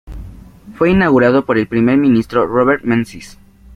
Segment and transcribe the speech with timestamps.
[0.77, 3.37] Fue inaugurado por el primer ministro Robert Menzies.